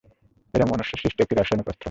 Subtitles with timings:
[0.53, 1.79] এটা মনুষ্য-সৃষ্ট একটি রাসায়নিক অস্ত্র।